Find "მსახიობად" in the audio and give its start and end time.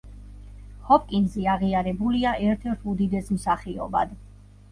3.37-4.17